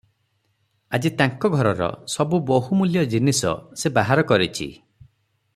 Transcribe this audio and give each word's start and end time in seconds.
ଆଜି 0.97 1.11
ତାଙ୍କ 1.19 1.51
ଘରର 1.57 1.91
ସବୁ 2.15 2.41
ବହୁ 2.53 2.81
ମୂଲ୍ୟ 2.81 3.07
ଜିନିଶ 3.15 3.55
ସେ 3.83 3.95
ବାହାର 3.99 4.29
କରିଚି। 4.33 4.71